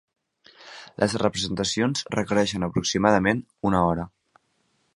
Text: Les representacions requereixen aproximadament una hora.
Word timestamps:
Les 1.01 1.15
representacions 1.23 2.01
requereixen 2.15 2.67
aproximadament 2.69 3.45
una 3.73 3.83
hora. 3.91 4.07